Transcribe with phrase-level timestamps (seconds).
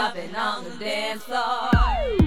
[0.00, 0.32] Get
[0.78, 2.19] dance on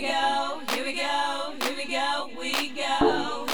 [0.00, 3.46] go, here we go, here we go, we go.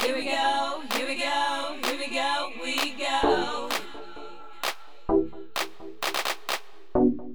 [0.00, 3.68] Here we go, here we go, here we go, we go.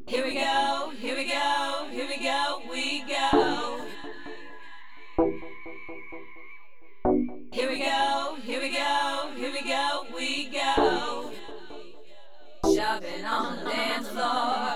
[0.08, 3.86] Here we go, here we go, here we go, we go.
[7.52, 11.32] Here we go, here we go, here we go, we go.
[12.76, 14.67] Shopping on the dance floor.